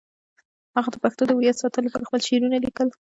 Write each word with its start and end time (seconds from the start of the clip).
هغه 0.75 0.89
د 0.93 0.95
پښتنو 1.03 1.27
د 1.27 1.31
هویت 1.37 1.55
ساتلو 1.61 1.85
لپاره 1.87 2.07
خپل 2.07 2.21
شعرونه 2.27 2.57
لیکل. 2.65 2.87